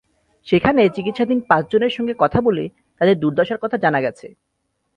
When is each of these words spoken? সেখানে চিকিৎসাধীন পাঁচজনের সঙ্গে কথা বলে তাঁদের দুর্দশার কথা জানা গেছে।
সেখানে 0.47 0.81
চিকিৎসাধীন 0.89 1.39
পাঁচজনের 1.49 1.95
সঙ্গে 1.97 2.13
কথা 2.19 2.39
বলে 2.41 2.63
তাঁদের 3.01 3.17
দুর্দশার 3.19 3.61
কথা 3.63 3.77
জানা 3.77 3.99
গেছে। 4.01 4.27